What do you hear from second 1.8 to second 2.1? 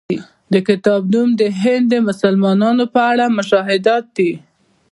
د